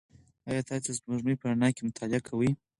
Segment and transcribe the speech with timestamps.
[0.49, 2.49] ایا تاسي د سپوږمۍ په رڼا کې مطالعه کوئ؟